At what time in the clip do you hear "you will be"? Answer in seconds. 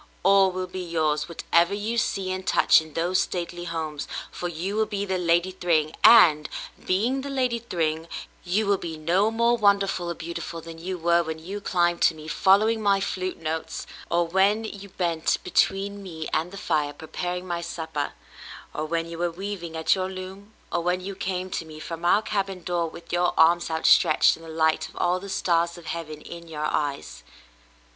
4.47-5.05, 8.43-8.97